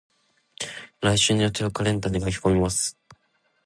[0.99, 2.97] 来週の予定をカレンダーに書き込みます。